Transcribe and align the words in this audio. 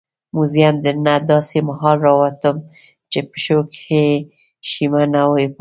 موزیم 0.35 0.75
نه 1.07 1.15
داسې 1.31 1.57
مهال 1.67 1.97
راووتم 2.05 2.57
چې 3.11 3.19
پښو 3.29 3.59
کې 3.75 4.03
شیمه 4.69 5.03
نه 5.13 5.21
وه 5.29 5.35
پاتې. 5.41 5.47